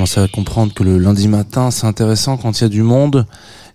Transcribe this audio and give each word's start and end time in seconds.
Vous 0.00 0.06
commencez 0.06 0.20
à 0.22 0.28
comprendre 0.28 0.72
que 0.72 0.82
le 0.82 0.96
lundi 0.96 1.28
matin, 1.28 1.70
c'est 1.70 1.86
intéressant 1.86 2.38
quand 2.38 2.58
il 2.58 2.62
y 2.62 2.64
a 2.64 2.70
du 2.70 2.82
monde 2.82 3.26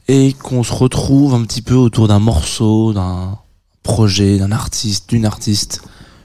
et 0.08 0.34
qu'on 0.34 0.64
se 0.64 0.74
retrouve 0.74 1.36
un 1.36 1.44
petit 1.44 1.62
peu 1.62 1.76
autour 1.76 2.08
d'un 2.08 2.18
morceau, 2.18 2.94
d'un 2.94 3.38
projet, 3.84 4.40
d'un 4.40 4.52
artiste, 4.52 5.08
d'une 5.08 5.24
artiste 5.28 5.84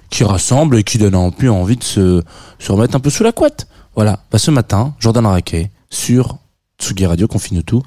qui 0.08 0.24
rassemble 0.24 0.78
et 0.78 0.84
qui 0.84 0.96
donne 0.96 1.14
en 1.14 1.30
plus 1.30 1.50
envie 1.50 1.76
de 1.76 1.84
se, 1.84 2.22
se 2.58 2.72
remettre 2.72 2.96
un 2.96 3.00
peu 3.00 3.10
sous 3.10 3.22
la 3.22 3.32
couette. 3.32 3.66
Voilà. 3.94 4.20
Bah, 4.30 4.38
ce 4.38 4.50
matin, 4.50 4.94
Jordan 5.00 5.26
Raquet 5.26 5.70
sur 5.90 6.38
Tsugi 6.78 7.04
Radio 7.04 7.28
confine 7.28 7.62
tout. 7.62 7.82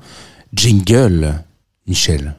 Jingle, 0.53 1.44
Michel. 1.88 2.36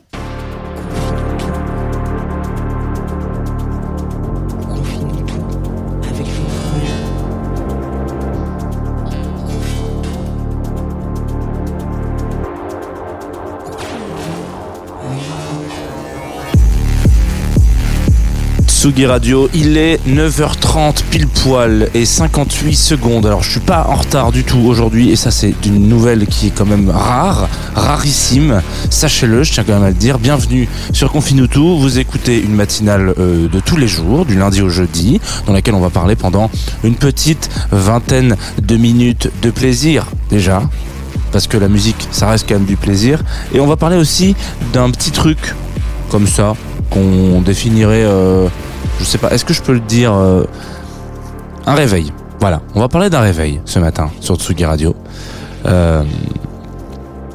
Radio, 18.86 19.48
il 19.54 19.78
est 19.78 19.98
9h30 20.06 21.04
pile 21.10 21.26
poil 21.26 21.88
et 21.94 22.04
58 22.04 22.74
secondes. 22.74 23.24
Alors 23.24 23.42
je 23.42 23.52
suis 23.52 23.60
pas 23.60 23.86
en 23.88 23.94
retard 23.94 24.30
du 24.30 24.44
tout 24.44 24.58
aujourd'hui 24.58 25.10
et 25.10 25.16
ça 25.16 25.30
c'est 25.30 25.54
une 25.64 25.88
nouvelle 25.88 26.26
qui 26.26 26.48
est 26.48 26.50
quand 26.50 26.66
même 26.66 26.90
rare, 26.90 27.48
rarissime. 27.74 28.60
Sachez-le, 28.90 29.42
je 29.42 29.54
tiens 29.54 29.64
quand 29.64 29.72
même 29.72 29.84
à 29.84 29.88
le 29.88 29.94
dire. 29.94 30.18
Bienvenue 30.18 30.68
sur 30.92 31.10
Confinutu. 31.10 31.60
Vous 31.60 31.98
écoutez 31.98 32.38
une 32.38 32.54
matinale 32.54 33.14
euh, 33.18 33.48
de 33.48 33.58
tous 33.58 33.78
les 33.78 33.88
jours, 33.88 34.26
du 34.26 34.36
lundi 34.36 34.60
au 34.60 34.68
jeudi, 34.68 35.18
dans 35.46 35.54
laquelle 35.54 35.74
on 35.74 35.80
va 35.80 35.90
parler 35.90 36.14
pendant 36.14 36.50
une 36.82 36.96
petite 36.96 37.48
vingtaine 37.72 38.36
de 38.60 38.76
minutes 38.76 39.30
de 39.40 39.50
plaisir 39.50 40.08
déjà. 40.28 40.62
Parce 41.32 41.46
que 41.46 41.56
la 41.56 41.68
musique, 41.68 42.06
ça 42.10 42.28
reste 42.28 42.46
quand 42.46 42.56
même 42.56 42.66
du 42.66 42.76
plaisir. 42.76 43.22
Et 43.54 43.60
on 43.60 43.66
va 43.66 43.76
parler 43.76 43.96
aussi 43.96 44.36
d'un 44.74 44.90
petit 44.90 45.10
truc 45.10 45.54
comme 46.10 46.26
ça 46.26 46.52
qu'on 46.90 47.40
définirait 47.40 48.04
euh, 48.04 48.46
je 48.98 49.04
sais 49.04 49.18
pas, 49.18 49.30
est-ce 49.30 49.44
que 49.44 49.54
je 49.54 49.62
peux 49.62 49.72
le 49.72 49.80
dire 49.80 50.12
euh, 50.14 50.44
Un 51.66 51.74
réveil. 51.74 52.12
Voilà, 52.40 52.60
on 52.74 52.80
va 52.80 52.88
parler 52.88 53.10
d'un 53.10 53.20
réveil 53.20 53.60
ce 53.64 53.78
matin 53.78 54.10
sur 54.20 54.36
Tsugi 54.36 54.64
Radio. 54.64 54.94
Euh, 55.66 56.02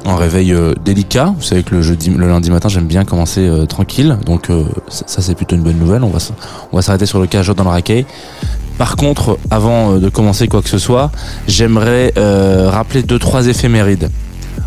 un 0.06 0.16
réveil 0.16 0.52
euh, 0.52 0.74
délicat. 0.84 1.34
Vous 1.36 1.42
savez 1.42 1.62
que 1.62 1.74
le 1.74 2.28
lundi 2.28 2.50
matin, 2.50 2.68
j'aime 2.68 2.86
bien 2.86 3.04
commencer 3.04 3.50
tranquille. 3.68 4.18
Donc 4.24 4.48
ça, 4.88 5.20
c'est 5.20 5.34
plutôt 5.34 5.56
une 5.56 5.62
bonne 5.62 5.78
nouvelle. 5.78 6.02
On 6.04 6.10
va, 6.72 6.82
s'arrêter 6.82 7.06
sur 7.06 7.20
le 7.20 7.26
cas 7.26 7.42
dans 7.42 7.64
le 7.64 7.70
raquet. 7.70 8.06
Par 8.78 8.96
contre, 8.96 9.38
avant 9.50 9.96
de 9.96 10.08
commencer 10.08 10.48
quoi 10.48 10.62
que 10.62 10.70
ce 10.70 10.78
soit, 10.78 11.10
j'aimerais 11.46 12.12
rappeler 12.68 13.02
deux 13.02 13.18
trois 13.18 13.46
éphémérides. 13.46 14.10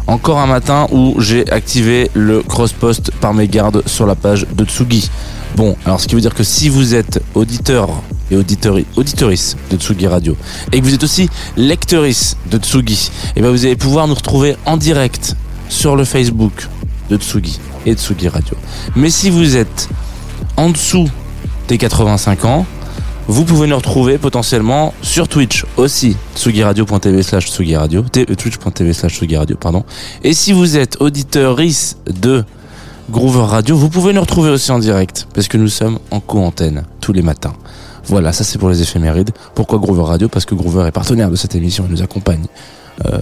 Encore 0.06 0.40
un 0.40 0.48
matin 0.48 0.88
où 0.92 1.16
j'ai 1.20 1.50
activé 1.50 2.12
le 2.14 2.42
cross-post 2.42 3.12
par 3.22 3.34
mégarde 3.34 3.84
sur 3.86 4.06
la 4.06 4.16
page 4.16 4.46
de 4.54 4.66
Tsugi. 4.66 5.10
Bon, 5.56 5.76
alors 5.86 6.02
ce 6.02 6.08
qui 6.08 6.16
veut 6.16 6.22
dire 6.22 6.34
que 6.34 6.44
si 6.44 6.68
vous 6.70 6.96
êtes 6.96 7.22
auditeur 7.36 7.90
et 8.32 8.36
auditori, 8.36 8.86
auditorice 8.96 9.56
de 9.70 9.78
Tsugi 9.78 10.08
Radio 10.08 10.36
et 10.72 10.80
que 10.80 10.86
vous 10.86 10.94
êtes 10.94 11.04
aussi 11.04 11.30
lectrice 11.58 12.38
de 12.50 12.58
Tsugi, 12.58 13.12
et 13.36 13.42
ben 13.42 13.50
vous 13.52 13.66
allez 13.66 13.76
pouvoir 13.76 14.08
nous 14.08 14.16
retrouver 14.16 14.56
en 14.66 14.78
direct 14.78 15.36
sur 15.70 15.96
le 15.96 16.06
Facebook 16.06 16.68
de 17.10 17.18
Tsugi 17.18 17.60
et 17.86 17.94
Tsugi 17.94 18.30
Radio. 18.30 18.56
Mais 18.96 19.10
si 19.12 19.30
vous 19.30 19.56
êtes 19.56 19.90
en 20.58 20.70
dessous 20.70 21.08
des 21.68 21.78
85 21.78 22.46
ans, 22.46 22.66
vous 23.28 23.46
pouvez 23.46 23.68
nous 23.68 23.76
retrouver 23.78 24.18
potentiellement 24.18 24.94
sur 25.02 25.28
Twitch 25.30 25.66
aussi, 25.78 26.18
tsugiradio.tv 26.36 27.24
slash 27.24 27.48
tsugiradio, 27.50 28.02
t- 28.02 28.26
euh, 28.30 28.36
twitch.tv 28.36 28.92
slash 28.94 29.14
tsugiradio, 29.14 29.56
pardon. 29.56 29.86
Et 30.24 30.34
si 30.34 30.52
vous 30.52 30.76
êtes 30.76 30.98
auditeur-ice 31.00 31.96
de 32.10 32.44
Groover 33.12 33.46
Radio, 33.46 33.76
vous 33.76 33.90
pouvez 33.90 34.14
nous 34.14 34.22
retrouver 34.22 34.50
aussi 34.50 34.72
en 34.72 34.80
direct, 34.80 35.28
parce 35.34 35.48
que 35.48 35.58
nous 35.58 35.68
sommes 35.68 36.00
en 36.12 36.20
co-antenne 36.20 36.84
tous 37.02 37.14
les 37.14 37.22
matins. 37.22 37.54
Voilà, 38.06 38.34
ça 38.34 38.44
c'est 38.44 38.58
pour 38.58 38.70
les 38.70 38.82
éphémérides. 38.82 39.32
Pourquoi 39.56 39.80
Groover 39.80 40.04
Radio? 40.04 40.30
Parce 40.30 40.46
que 40.46 40.56
Groover 40.56 40.88
est 40.88 40.92
partenaire 40.92 41.30
de 41.30 41.36
cette 41.36 41.56
émission, 41.56 41.86
il 41.88 41.92
nous 41.94 42.02
accompagne. 42.02 42.46
Euh, 43.06 43.20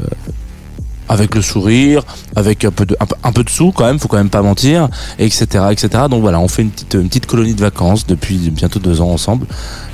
avec 1.10 1.36
le 1.36 1.42
sourire, 1.42 2.04
avec 2.38 2.64
un 2.64 2.72
peu 2.72 2.86
de, 2.86 2.96
un, 3.24 3.32
peu- 3.34 3.44
de 3.44 3.50
sous 3.50 3.74
quand 3.74 3.84
même, 3.86 4.00
faut 4.00 4.08
quand 4.08 4.16
même 4.18 4.30
pas 4.30 4.42
mentir, 4.42 4.88
etc., 5.20 5.66
etc. 5.72 5.90
Donc 6.10 6.22
voilà, 6.22 6.40
on 6.40 6.48
fait 6.48 6.62
une 6.62 6.72
petite 6.72 7.26
colonie 7.26 7.54
de 7.54 7.60
vacances 7.60 8.08
depuis 8.08 8.38
bientôt 8.50 8.80
deux 8.80 9.02
ans 9.02 9.10
ensemble, 9.10 9.46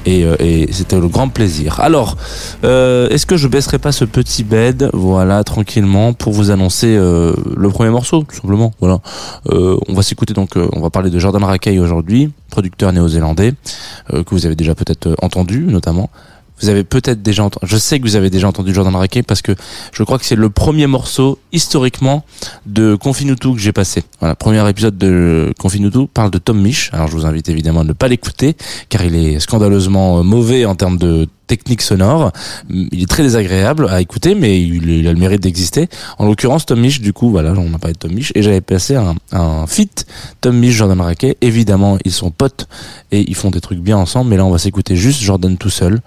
et, 0.07 0.23
euh, 0.23 0.35
et 0.39 0.71
c'était 0.71 0.99
le 0.99 1.07
grand 1.09 1.27
plaisir. 1.27 1.79
Alors, 1.81 2.15
euh, 2.63 3.09
est-ce 3.09 3.25
que 3.25 3.35
je 3.35 3.47
baisserai 3.47 3.77
pas 3.77 3.91
ce 3.91 4.05
petit 4.05 4.43
bed, 4.43 4.89
voilà, 4.93 5.43
tranquillement, 5.43 6.13
pour 6.13 6.31
vous 6.31 6.49
annoncer 6.49 6.95
euh, 6.95 7.33
le 7.55 7.69
premier 7.69 7.89
morceau, 7.89 8.23
tout 8.23 8.35
simplement. 8.35 8.71
Voilà, 8.79 8.99
on 9.51 9.93
va 9.93 10.01
s'écouter 10.01 10.33
donc, 10.33 10.51
on 10.55 10.79
va 10.79 10.89
parler 10.89 11.09
de 11.09 11.19
Jordan 11.19 11.43
Rackey 11.43 11.77
aujourd'hui, 11.79 12.31
producteur 12.49 12.93
néo-zélandais 12.93 13.53
que 14.09 14.29
vous 14.31 14.45
avez 14.45 14.55
déjà 14.55 14.75
peut-être 14.75 15.15
entendu, 15.21 15.65
notamment. 15.67 16.09
Vous 16.61 16.69
avez 16.69 16.83
peut-être 16.83 17.21
déjà 17.21 17.43
entendu, 17.43 17.65
je 17.67 17.77
sais 17.77 17.99
que 17.99 18.03
vous 18.03 18.15
avez 18.15 18.29
déjà 18.29 18.47
entendu 18.47 18.73
Jordan 18.73 18.95
Rackey 18.95 19.23
parce 19.23 19.41
que 19.41 19.53
je 19.93 20.03
crois 20.03 20.17
que 20.17 20.25
c'est 20.25 20.35
le 20.35 20.49
premier 20.49 20.87
morceau 20.87 21.39
historiquement 21.51 22.25
de 22.65 22.95
Confinutu 22.95 23.53
que 23.53 23.59
j'ai 23.59 23.73
passé. 23.73 24.03
Voilà, 24.19 24.35
premier 24.35 24.67
épisode 24.69 24.97
de 24.97 25.53
Confinutu 25.59 26.07
parle 26.07 26.31
de 26.31 26.37
Tom 26.37 26.59
Misch. 26.59 26.89
Alors 26.93 27.07
je 27.07 27.13
vous 27.13 27.25
invite 27.25 27.49
évidemment 27.49 27.81
à 27.81 27.83
ne 27.83 27.93
pas 27.93 28.07
l'écouter 28.07 28.55
car 28.89 29.03
il 29.03 29.15
est 29.15 29.39
scandaleusement 29.39 30.23
mauvais 30.23 30.65
en 30.65 30.75
termes 30.75 30.97
de 30.97 31.27
technique 31.47 31.81
sonore. 31.81 32.31
Il 32.69 33.01
est 33.01 33.09
très 33.09 33.23
désagréable 33.23 33.87
à 33.89 34.01
écouter 34.01 34.35
mais 34.35 34.61
il, 34.61 35.07
a 35.07 35.13
le 35.13 35.19
mérite 35.19 35.41
d'exister. 35.41 35.89
En 36.17 36.25
l'occurrence 36.25 36.65
Tom 36.65 36.79
Misch 36.79 37.01
du 37.01 37.13
coup 37.13 37.29
voilà, 37.29 37.53
on 37.53 37.73
a 37.73 37.79
parlé 37.79 37.93
de 37.93 37.99
Tom 37.99 38.13
Misch 38.13 38.31
et 38.35 38.43
j'avais 38.43 38.61
passé 38.61 38.95
un, 38.95 39.15
un 39.31 39.65
feat 39.67 40.05
Tom 40.41 40.57
Misch 40.57 40.75
Jordan 40.75 41.01
Rackey. 41.01 41.37
Évidemment, 41.41 41.97
ils 42.05 42.11
sont 42.11 42.31
potes 42.31 42.67
et 43.11 43.21
ils 43.27 43.35
font 43.35 43.51
des 43.51 43.61
trucs 43.61 43.79
bien 43.79 43.97
ensemble 43.97 44.29
mais 44.29 44.37
là 44.37 44.45
on 44.45 44.51
va 44.51 44.57
s'écouter 44.57 44.95
juste 44.95 45.21
Jordan 45.21 45.57
tout 45.57 45.69
seul. 45.69 46.01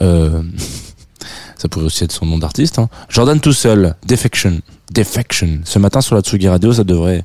Euh, 0.00 0.42
ça 1.56 1.68
pourrait 1.68 1.86
aussi 1.86 2.04
être 2.04 2.12
son 2.12 2.26
nom 2.26 2.38
d'artiste. 2.38 2.78
Hein. 2.78 2.88
Jordan 3.08 3.40
tout 3.40 3.52
seul, 3.52 3.94
Defection. 4.06 4.60
Defection. 4.92 5.60
Ce 5.64 5.78
matin 5.78 6.00
sur 6.00 6.14
la 6.14 6.20
Tsugi 6.20 6.48
Radio, 6.48 6.72
ça 6.72 6.84
devrait, 6.84 7.24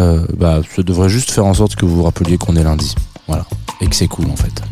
euh, 0.00 0.24
bah, 0.36 0.60
ça 0.74 0.82
devrait 0.82 1.08
juste 1.08 1.30
faire 1.30 1.44
en 1.44 1.54
sorte 1.54 1.76
que 1.76 1.84
vous 1.84 1.96
vous 1.96 2.02
rappeliez 2.04 2.38
qu'on 2.38 2.56
est 2.56 2.64
lundi. 2.64 2.94
Voilà. 3.28 3.46
Et 3.80 3.86
que 3.86 3.94
c'est 3.94 4.08
cool 4.08 4.30
en 4.30 4.36
fait. 4.36 4.62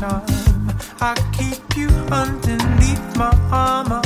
Charm. 0.00 0.24
I 1.02 1.14
keep 1.36 1.76
you 1.76 1.88
underneath 2.10 3.16
my 3.16 3.32
arm. 3.52 3.99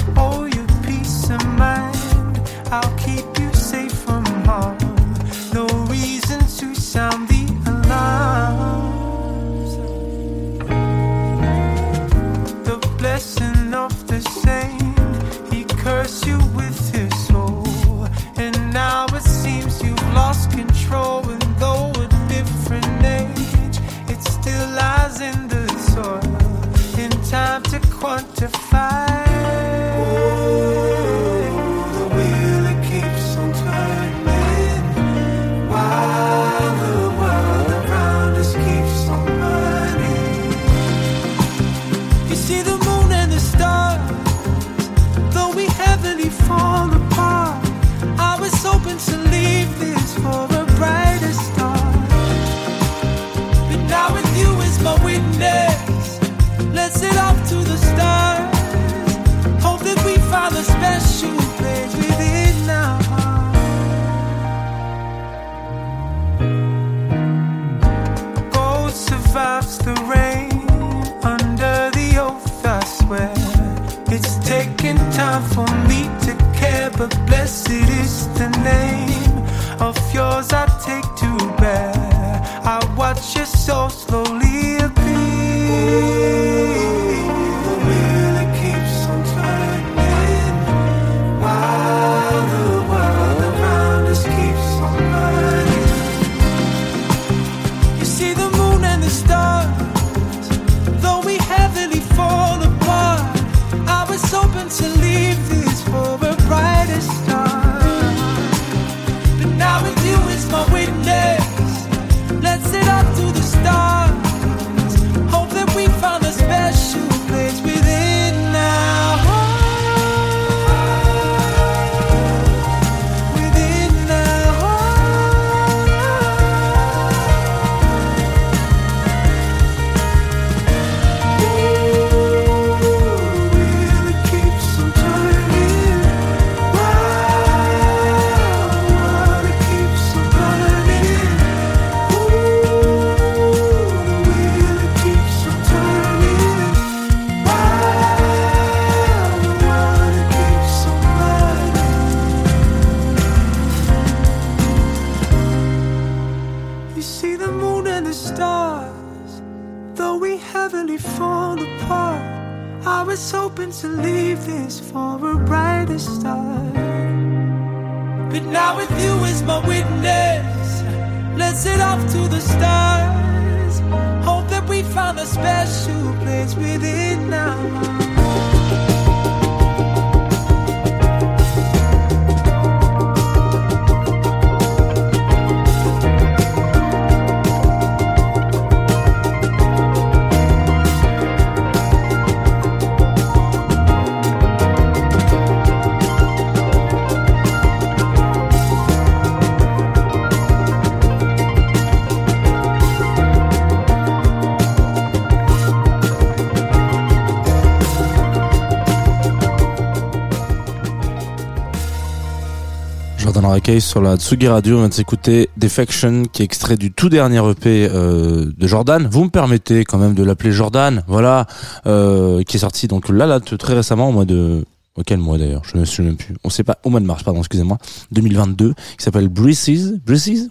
Rakei 213.65 213.81
sur 213.81 214.03
la 214.03 214.19
Tsugi 214.19 214.47
Radio. 214.47 214.77
On 214.77 214.81
vient 214.81 214.89
de 214.91 214.93
s'écouter 214.93 215.49
Defection, 215.57 216.25
qui 216.31 216.43
est 216.43 216.45
extrait 216.45 216.77
du 216.77 216.93
tout 216.93 217.09
dernier 217.09 217.39
EP 217.39 217.89
euh, 217.91 218.53
de 218.55 218.67
Jordan. 218.67 219.09
Vous 219.11 219.25
me 219.25 219.31
permettez 219.31 219.87
quand 219.87 219.97
même 219.97 220.13
de 220.13 220.23
l'appeler 220.23 220.53
Jordan, 220.53 221.03
voilà, 221.07 221.47
euh, 221.87 222.43
qui 222.43 222.59
est 222.59 222.61
sorti 222.61 222.89
donc 222.89 223.09
là, 223.09 223.25
là, 223.25 223.41
très 223.41 223.73
récemment, 223.73 224.11
au 224.11 224.13
mois 224.13 224.27
de 224.27 224.67
Auquel 224.97 225.19
mois 225.19 225.39
d'ailleurs? 225.39 225.63
Je 225.65 225.79
ne 225.79 225.87
souviens 225.87 226.11
même 226.11 226.19
plus. 226.19 226.35
On 226.45 226.51
sait 226.51 226.63
pas. 226.63 226.77
Au 226.85 226.91
mois 226.91 227.01
de 227.01 227.07
mars, 227.07 227.23
pardon, 227.23 227.41
excusez-moi. 227.41 227.79
2022, 228.13 228.75
qui 228.75 229.03
s'appelle 229.03 229.29
Breezes. 229.29 229.99
Breezes? 230.05 230.51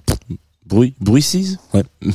Bruit, 0.74 0.96
Bruices 1.00 1.60
Ouais. 1.76 1.84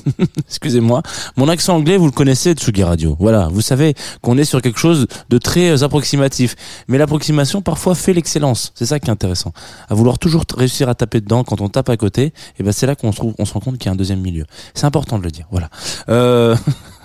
Excusez-moi. 0.49 1.03
Mon 1.37 1.49
accent 1.49 1.77
anglais, 1.77 1.97
vous 1.97 2.07
le 2.07 2.13
connaissez, 2.13 2.55
Tsugi 2.55 2.83
Radio. 2.83 3.17
Voilà. 3.21 3.49
Vous 3.53 3.61
savez 3.61 3.95
qu'on 4.21 4.37
est 4.37 4.45
sur 4.45 4.61
quelque 4.61 4.81
chose 4.81 5.07
de 5.29 5.39
très 5.39 5.71
euh, 5.71 5.85
approximatif. 5.85 6.57
Mais 6.89 6.99
l'approximation, 6.99 7.63
parfois, 7.63 7.95
fait 7.95 8.13
l'excellence. 8.13 8.73
C'est 8.75 8.87
ça 8.87 8.99
qui 8.99 9.07
est 9.07 9.13
intéressant. 9.13 9.53
À 9.89 9.95
vouloir 9.95 10.19
toujours 10.19 10.43
réussir 10.57 10.89
à 10.89 10.97
taper 10.97 11.21
dedans 11.21 11.45
quand 11.45 11.61
on 11.61 11.69
tape 11.69 11.89
à 11.89 11.97
côté, 11.97 12.33
et 12.59 12.65
ben, 12.65 12.73
c'est 12.73 12.87
là 12.87 12.97
qu'on 12.97 13.13
se 13.13 13.19
trouve, 13.19 13.35
on 13.39 13.45
se 13.45 13.53
rend 13.53 13.61
compte 13.61 13.79
qu'il 13.79 13.87
y 13.87 13.91
a 13.91 13.93
un 13.93 13.97
deuxième 13.97 14.21
milieu. 14.21 14.45
C'est 14.75 14.87
important 14.87 15.19
de 15.21 15.23
le 15.23 15.31
dire. 15.31 15.47
Voilà. 15.53 15.71
Euh... 16.09 16.57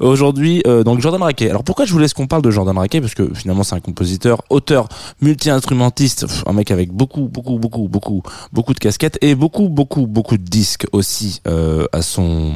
Aujourd'hui, 0.00 0.62
euh, 0.66 0.84
donc 0.84 1.00
Jordan 1.00 1.22
Raquet. 1.22 1.50
Alors 1.50 1.64
pourquoi 1.64 1.84
je 1.84 1.92
vous 1.92 1.98
laisse 1.98 2.14
qu'on 2.14 2.26
parle 2.26 2.42
de 2.42 2.50
Jordan 2.50 2.76
Raquet? 2.76 3.00
Parce 3.00 3.14
que 3.14 3.32
finalement 3.34 3.62
c'est 3.62 3.74
un 3.74 3.80
compositeur, 3.80 4.42
auteur, 4.50 4.88
multi-instrumentiste, 5.20 6.26
un 6.46 6.52
mec 6.52 6.70
avec 6.70 6.92
beaucoup, 6.92 7.28
beaucoup, 7.28 7.58
beaucoup, 7.58 7.88
beaucoup, 7.88 8.22
beaucoup 8.52 8.74
de 8.74 8.78
casquettes 8.78 9.18
et 9.22 9.34
beaucoup, 9.34 9.68
beaucoup, 9.68 10.06
beaucoup 10.06 10.36
de 10.36 10.42
disques 10.44 10.86
aussi 10.92 11.40
euh, 11.46 11.86
à 11.92 12.02
son 12.02 12.52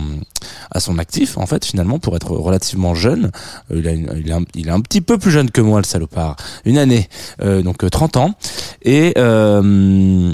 à 0.70 0.80
son 0.80 0.98
actif 0.98 1.38
en 1.38 1.46
fait 1.46 1.64
finalement 1.64 1.98
pour 1.98 2.16
être 2.16 2.32
relativement 2.32 2.94
jeune. 2.94 3.30
Euh, 3.70 3.78
il, 3.78 3.88
a 3.88 3.92
une- 3.92 4.12
il, 4.16 4.28
est 4.28 4.32
un, 4.32 4.42
est 4.56 4.68
un 4.70 4.80
petit 4.80 5.00
peu 5.00 5.18
plus 5.18 5.30
jeune 5.30 5.50
que 5.50 5.60
moi 5.60 5.78
le 5.80 5.84
salopard, 5.86 6.36
une 6.64 6.78
année, 6.78 7.08
euh, 7.40 7.62
donc 7.62 7.84
euh, 7.84 7.88
30 7.90 8.16
ans 8.16 8.34
et 8.82 9.14
euh, 9.18 10.32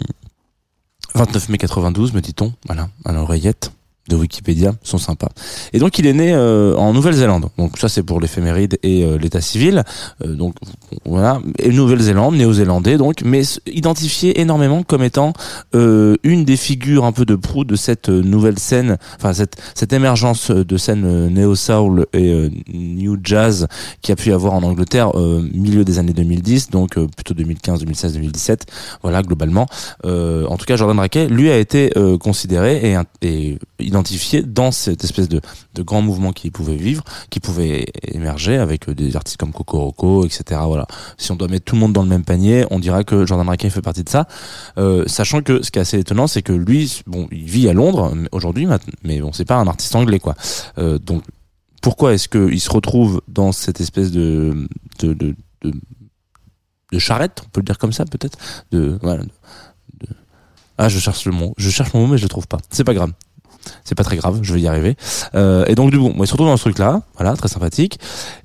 29 1.15 1.49
mai 1.49 1.59
92 1.59 2.13
me 2.13 2.21
dit-on, 2.21 2.53
voilà 2.67 2.89
à 3.05 3.13
l'oreillette. 3.13 3.73
De 4.11 4.17
Wikipédia 4.17 4.73
sont 4.83 4.99
sympas. 4.99 5.31
Et 5.73 5.79
donc 5.79 5.99
il 5.99 6.07
est 6.07 6.13
né 6.13 6.33
euh, 6.35 6.75
en 6.77 6.93
Nouvelle-Zélande. 6.93 7.47
Donc 7.57 7.79
ça 7.79 7.89
c'est 7.89 8.03
pour 8.03 8.21
l'éphéméride 8.21 8.79
et 8.83 9.05
euh, 9.05 9.17
l'état 9.17 9.41
civil. 9.41 9.85
Euh, 10.25 10.35
donc 10.35 10.55
voilà, 11.07 11.41
et 11.59 11.71
Nouvelle-Zélande, 11.71 12.35
néo-zélandais 12.35 12.99
donc, 12.99 13.23
mais 13.25 13.43
identifié 13.67 14.41
énormément 14.41 14.83
comme 14.83 15.03
étant 15.03 15.33
une 15.73 16.45
des 16.45 16.57
figures 16.57 17.05
un 17.05 17.13
peu 17.13 17.25
de 17.25 17.37
proue 17.37 17.65
de 17.65 17.77
cette 17.77 18.09
nouvelle 18.09 18.59
scène, 18.59 18.99
enfin 19.17 19.33
cette 19.33 19.57
cette 19.75 19.93
émergence 19.93 20.51
de 20.51 20.77
scène 20.77 21.29
néo-soul 21.29 22.07
et 22.13 22.51
new 22.73 23.17
jazz 23.23 23.69
qui 24.03 24.11
a 24.11 24.17
pu 24.17 24.33
avoir 24.33 24.55
en 24.55 24.63
Angleterre 24.63 25.13
milieu 25.55 25.85
des 25.85 25.99
années 25.99 26.13
2010, 26.13 26.71
donc 26.71 26.99
plutôt 27.15 27.35
2015, 27.35 27.81
2016, 27.81 28.15
2017. 28.15 28.67
Voilà 29.03 29.23
globalement. 29.23 29.67
En 30.05 30.57
tout 30.57 30.67
cas, 30.67 30.77
Jordan 30.77 30.99
Raquet, 30.99 31.29
lui, 31.29 31.51
a 31.51 31.59
été 31.59 31.93
considéré 32.21 32.93
et, 32.93 32.97
et 33.23 33.59
identifié 33.79 34.00
dans 34.47 34.71
cette 34.73 35.05
espèce 35.05 35.29
de, 35.29 35.41
grand 35.79 36.03
mouvement 36.03 36.33
qui 36.33 36.51
pouvait 36.51 36.77
vivre, 36.77 37.05
qui 37.31 37.41
pouvait 37.41 37.87
émerger 38.03 38.57
avec 38.57 38.89
euh, 38.89 38.95
des 38.95 39.17
artistes 39.17 39.39
comme 39.39 39.53
Coco 39.53 39.81
Roco, 39.81 40.25
etc. 40.27 40.61
Voilà. 40.65 40.87
Si 41.17 41.33
on 41.33 41.37
doit 41.37 41.49
mettre 41.49 41.65
tout 41.65 41.75
le 41.75 41.81
monde 41.81 41.93
dans 41.93 42.03
le 42.03 42.09
même 42.09 42.25
panier, 42.25 42.67
on 42.71 42.79
dira 42.79 43.03
que 43.05 43.25
Jordan 43.25 43.49
Raquet 43.49 43.71
fait 43.71 43.83
partie 43.83 44.05
de 44.05 44.09
ça. 44.09 44.27
Euh, 44.79 45.05
sachant 45.07 45.43
que 45.43 45.63
ce 45.63 45.71
qui 45.71 45.79
est 45.79 45.83
assez 45.83 45.99
étonnant, 45.99 46.27
c'est 46.27 46.43
que 46.43 46.53
lui, 46.53 47.03
bon, 47.07 47.29
il 47.33 47.45
vit 47.45 47.69
à 47.69 47.73
Londres 47.73 48.15
aujourd'hui, 48.33 48.67
mais 49.03 49.21
bon, 49.21 49.33
c'est 49.33 49.47
pas 49.47 49.57
un 49.57 49.67
artiste 49.67 49.95
anglais, 49.95 50.19
quoi. 50.19 50.35
Euh, 50.79 50.99
donc, 50.99 51.23
pourquoi 51.81 52.13
est-ce 52.13 52.29
qu'il 52.29 52.61
se 52.61 52.71
retrouve 52.71 53.23
dans 53.27 53.53
cette 53.53 53.81
espèce 53.81 54.11
de, 54.11 54.67
charrette, 56.99 57.43
on 57.47 57.49
peut 57.49 57.61
le 57.61 57.65
dire 57.65 57.79
comme 57.79 57.93
ça, 57.93 58.05
peut-être, 58.05 58.37
ah, 60.83 60.89
je 60.89 60.99
cherche 60.99 61.27
le 61.27 61.33
mot, 61.33 61.53
je 61.59 61.69
cherche 61.69 61.93
mon 61.93 62.07
mot, 62.07 62.13
mais 62.13 62.17
je 62.17 62.23
le 62.23 62.31
trouve 62.31 62.49
pas. 62.49 62.57
C'est 62.71 62.85
pas 62.85 62.95
grave. 62.95 63.13
C'est 63.85 63.95
pas 63.95 64.05
très 64.05 64.17
grave, 64.17 64.41
je 64.43 64.55
vais 64.55 64.61
y 64.61 64.69
arriver. 64.69 64.97
Euh, 65.35 65.65
et 65.67 65.75
donc 65.75 65.91
du 65.91 65.99
coup, 65.99 66.13
il 66.19 66.27
se 66.27 66.33
retrouve 66.33 66.49
dans 66.49 66.57
ce 66.57 66.63
truc-là, 66.63 67.03
voilà, 67.17 67.37
très 67.37 67.49
sympathique. 67.49 67.99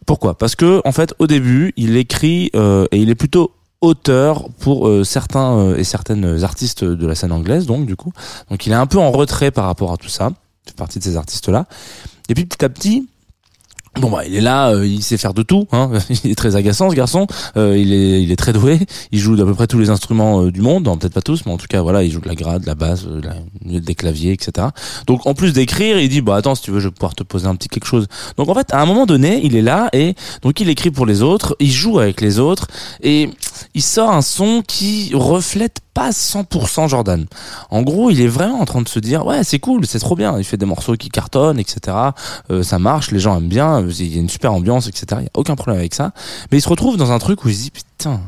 Pourquoi? 0.05 0.37
Parce 0.37 0.55
que 0.55 0.81
en 0.85 0.91
fait, 0.91 1.13
au 1.19 1.27
début, 1.27 1.73
il 1.77 1.97
écrit 1.97 2.51
euh, 2.55 2.85
et 2.91 2.99
il 2.99 3.09
est 3.09 3.15
plutôt 3.15 3.51
auteur 3.81 4.47
pour 4.59 4.87
euh, 4.87 5.03
certains 5.03 5.57
euh, 5.57 5.77
et 5.77 5.83
certaines 5.83 6.43
artistes 6.43 6.83
de 6.83 7.07
la 7.07 7.15
scène 7.15 7.31
anglaise, 7.31 7.65
donc 7.65 7.85
du 7.85 7.95
coup, 7.95 8.11
donc 8.49 8.65
il 8.65 8.71
est 8.71 8.75
un 8.75 8.87
peu 8.87 8.97
en 8.97 9.11
retrait 9.11 9.51
par 9.51 9.65
rapport 9.65 9.91
à 9.91 9.97
tout 9.97 10.09
ça. 10.09 10.31
Fait 10.65 10.75
partie 10.75 10.99
de 10.99 11.03
ces 11.03 11.15
artistes-là. 11.15 11.67
Et 12.27 12.33
puis 12.33 12.45
petit 12.45 12.65
à 12.65 12.69
petit, 12.69 13.07
Bon 13.99 14.09
bah 14.09 14.23
il 14.25 14.35
est 14.35 14.41
là, 14.41 14.71
euh, 14.71 14.85
il 14.85 15.01
sait 15.01 15.17
faire 15.17 15.33
de 15.33 15.41
tout. 15.41 15.67
Hein. 15.71 15.89
Il 16.23 16.31
est 16.31 16.35
très 16.35 16.57
agaçant 16.57 16.89
ce 16.89 16.95
garçon. 16.95 17.27
Euh, 17.55 17.77
il 17.77 17.93
est 17.93 18.21
il 18.21 18.31
est 18.31 18.35
très 18.35 18.51
doué. 18.51 18.79
Il 19.11 19.19
joue 19.19 19.37
d'à 19.37 19.45
peu 19.45 19.53
près 19.53 19.67
tous 19.67 19.79
les 19.79 19.89
instruments 19.89 20.43
euh, 20.43 20.51
du 20.51 20.61
monde, 20.61 20.83
peut-être 20.99 21.13
pas 21.13 21.21
tous, 21.21 21.45
mais 21.45 21.53
en 21.53 21.57
tout 21.57 21.67
cas 21.69 21.81
voilà, 21.81 22.03
il 22.03 22.11
joue 22.11 22.19
de 22.19 22.27
la 22.27 22.35
grade, 22.35 22.63
de 22.63 22.67
la 22.67 22.75
basse, 22.75 23.05
des 23.61 23.95
claviers, 23.95 24.33
etc. 24.33 24.67
Donc 25.07 25.25
en 25.25 25.33
plus 25.33 25.53
d'écrire, 25.53 25.97
il 25.97 26.09
dit 26.09 26.21
bah 26.21 26.35
attends 26.35 26.55
si 26.55 26.63
tu 26.63 26.71
veux 26.71 26.81
je 26.81 26.89
vais 26.89 26.93
pouvoir 26.93 27.15
te 27.15 27.23
poser 27.23 27.47
un 27.47 27.55
petit 27.55 27.69
quelque 27.69 27.87
chose. 27.87 28.07
Donc 28.37 28.49
en 28.49 28.53
fait 28.53 28.73
à 28.73 28.81
un 28.81 28.85
moment 28.85 29.05
donné 29.05 29.39
il 29.43 29.55
est 29.55 29.61
là 29.61 29.89
et 29.93 30.15
donc 30.41 30.59
il 30.59 30.69
écrit 30.69 30.91
pour 30.91 31.05
les 31.05 31.21
autres, 31.21 31.55
il 31.61 31.71
joue 31.71 31.99
avec 31.99 32.19
les 32.19 32.39
autres 32.39 32.67
et 33.01 33.29
il 33.73 33.81
sort 33.81 34.11
un 34.11 34.21
son 34.21 34.63
qui 34.65 35.11
reflète 35.13 35.79
pas 35.93 36.09
100% 36.09 36.89
Jordan. 36.89 37.25
En 37.69 37.81
gros, 37.81 38.09
il 38.09 38.21
est 38.21 38.27
vraiment 38.27 38.59
en 38.59 38.65
train 38.65 38.81
de 38.81 38.89
se 38.89 38.99
dire 38.99 39.25
ouais 39.25 39.43
c'est 39.43 39.59
cool, 39.59 39.85
c'est 39.85 39.99
trop 39.99 40.15
bien. 40.15 40.37
Il 40.37 40.43
fait 40.43 40.57
des 40.57 40.65
morceaux 40.65 40.95
qui 40.95 41.09
cartonnent, 41.09 41.59
etc. 41.59 41.97
Euh, 42.51 42.63
ça 42.63 42.79
marche, 42.79 43.11
les 43.11 43.19
gens 43.19 43.37
aiment 43.37 43.47
bien, 43.47 43.85
il 43.87 44.13
y 44.13 44.17
a 44.17 44.21
une 44.21 44.29
super 44.29 44.53
ambiance, 44.53 44.87
etc. 44.87 45.05
Il 45.21 45.23
y 45.23 45.27
a 45.27 45.31
aucun 45.35 45.55
problème 45.55 45.79
avec 45.79 45.93
ça. 45.93 46.11
Mais 46.51 46.57
il 46.57 46.61
se 46.61 46.69
retrouve 46.69 46.97
dans 46.97 47.11
un 47.11 47.19
truc 47.19 47.45
où 47.45 47.49
il 47.49 47.55
se 47.55 47.63
dit 47.63 47.71
putain 47.71 48.21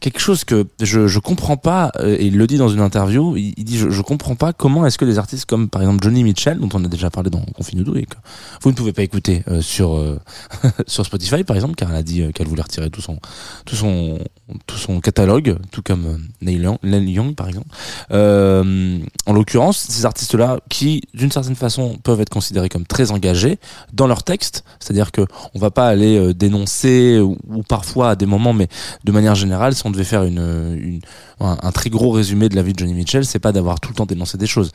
quelque 0.00 0.18
chose 0.18 0.44
que 0.44 0.66
je 0.80 1.06
je 1.06 1.18
comprends 1.18 1.56
pas 1.56 1.92
euh, 1.96 2.16
et 2.18 2.26
il 2.26 2.36
le 2.36 2.46
dit 2.46 2.56
dans 2.56 2.68
une 2.68 2.80
interview 2.80 3.36
il, 3.36 3.64
dit 3.64 3.78
je, 3.78 3.90
je 3.90 4.02
comprends 4.02 4.34
pas 4.34 4.52
comment 4.52 4.86
est-ce 4.86 4.98
que 4.98 5.04
des 5.04 5.18
artistes 5.18 5.44
comme 5.44 5.68
par 5.68 5.82
exemple 5.82 6.02
Johnny 6.02 6.24
Mitchell 6.24 6.58
dont 6.58 6.68
on 6.72 6.84
a 6.84 6.88
déjà 6.88 7.10
parlé 7.10 7.30
dans 7.30 7.42
Confinudo 7.54 7.94
et 7.94 8.06
que 8.06 8.16
vous 8.62 8.70
ne 8.70 8.74
pouvez 8.74 8.92
pas 8.92 9.02
écouter 9.02 9.42
euh, 9.48 9.60
sur 9.60 9.96
euh, 9.96 10.18
sur 10.86 11.04
Spotify 11.04 11.44
par 11.44 11.54
exemple 11.54 11.74
car 11.74 11.90
elle 11.90 11.96
a 11.96 12.02
dit 12.02 12.32
qu'elle 12.32 12.48
voulait 12.48 12.62
retirer 12.62 12.90
tout 12.90 13.02
son 13.02 13.18
tout 13.66 13.76
son 13.76 14.18
tout 14.66 14.76
son 14.76 15.00
catalogue 15.00 15.58
tout 15.70 15.82
comme 15.82 16.26
Neil 16.40 16.60
Young, 16.62 16.78
Neil 16.82 17.10
Young, 17.10 17.34
par 17.34 17.48
exemple. 17.48 17.68
En 18.10 19.32
l'occurrence 19.32 19.78
ces 19.78 20.06
artistes 20.06 20.34
là 20.34 20.58
qui 20.68 21.02
d'une 21.14 21.30
certaine 21.30 21.54
façon 21.54 21.98
peuvent 22.02 22.20
être 22.20 22.30
considérés 22.30 22.68
comme 22.68 22.86
très 22.86 23.10
engagés 23.10 23.58
dans 23.92 24.06
leur 24.06 24.22
texte 24.22 24.64
c'est-à-dire 24.80 25.12
que 25.12 25.22
on 25.54 25.58
va 25.58 25.70
pas 25.70 25.86
aller 25.86 26.34
dénoncer 26.34 27.20
ou, 27.20 27.36
parfois 27.68 28.10
à 28.10 28.16
des 28.16 28.26
moments 28.26 28.52
mais 28.52 28.68
de 29.04 29.12
manière 29.12 29.34
générale 29.34 29.74
devait 29.90 30.04
faire 30.04 30.24
une, 30.24 31.00
un, 31.40 31.72
très 31.72 31.90
gros 31.90 32.10
résumé 32.10 32.48
de 32.48 32.56
la 32.56 32.62
vie 32.62 32.72
de 32.72 32.78
Johnny 32.78 32.94
Mitchell 32.94 33.24
c'est 33.24 33.38
pas 33.38 33.52
d'avoir 33.52 33.80
tout 33.80 33.90
le 33.90 33.94
temps 33.94 34.06
dénoncé 34.06 34.36
des 34.38 34.46
choses. 34.46 34.72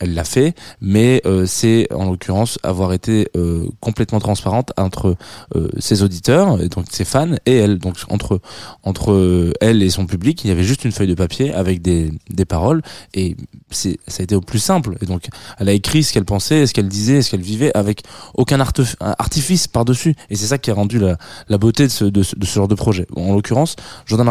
Elle 0.00 0.14
l'a 0.14 0.24
fait 0.24 0.54
mais 0.80 1.22
euh, 1.26 1.46
c'est 1.46 1.92
en 1.92 2.10
l'occurrence 2.10 2.58
avoir 2.62 2.92
été 2.92 3.28
euh, 3.36 3.66
complètement 3.80 4.20
transparente 4.20 4.72
entre 4.76 5.16
euh, 5.54 5.68
ses 5.78 6.02
auditeurs 6.02 6.60
et 6.60 6.68
donc 6.68 6.86
ses 6.90 7.04
fans 7.04 7.34
et 7.46 7.56
elle. 7.56 7.78
Donc 7.78 7.96
entre 8.08 8.40
entre 8.82 9.52
elle 9.60 9.82
et 9.82 9.90
son 9.90 10.06
public 10.06 10.44
il 10.44 10.48
y 10.48 10.50
avait 10.50 10.64
juste 10.64 10.84
une 10.84 10.92
feuille 10.92 11.08
de 11.08 11.14
papier 11.14 11.52
avec 11.52 11.82
des 11.82 12.12
des 12.30 12.44
paroles 12.44 12.82
et 13.14 13.36
ça 13.70 13.90
a 14.18 14.22
été 14.22 14.34
au 14.34 14.40
plus 14.40 14.58
simple. 14.58 14.96
Et 15.00 15.06
donc 15.06 15.26
elle 15.58 15.68
a 15.68 15.72
écrit 15.72 16.02
ce 16.02 16.12
qu'elle 16.12 16.24
pensait 16.24 16.66
ce 16.66 16.74
qu'elle 16.74 16.88
disait 16.88 17.22
ce 17.22 17.30
qu'elle 17.30 17.42
vivait 17.42 17.70
avec 17.76 18.02
aucun 18.34 18.60
artifice 18.60 19.68
par 19.68 19.84
dessus 19.84 20.14
et 20.30 20.36
c'est 20.36 20.46
ça 20.46 20.58
qui 20.58 20.70
a 20.70 20.74
rendu 20.74 20.98
la, 20.98 21.58
beauté 21.58 21.84
de 21.84 21.92
ce, 21.92 22.04
de 22.04 22.22
genre 22.44 22.68
de 22.68 22.74
projet. 22.74 23.06
En 23.16 23.34
l'occurrence 23.34 23.76
Jordan 24.06 24.28